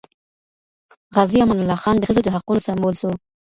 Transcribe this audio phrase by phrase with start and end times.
[1.15, 3.09] غازي امان الله خان د ښځو د حقونو سمبول سو.